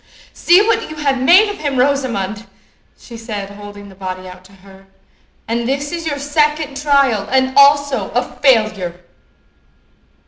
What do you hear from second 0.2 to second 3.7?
"See what you have made of him, Rosamond!" she said,